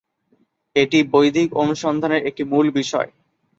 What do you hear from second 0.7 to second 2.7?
এটি বৈদিক অনুসন্ধানের একটি মূল